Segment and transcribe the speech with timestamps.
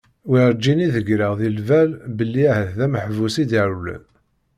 [0.29, 4.03] Werǧin i d-greɣ di lbal belli ahat d ameḥbus i d-irewlen.